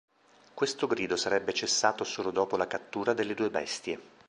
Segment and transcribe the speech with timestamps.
[0.55, 3.99] Questo grido sarebbe cessato solo dopo la cattura delle due bestie.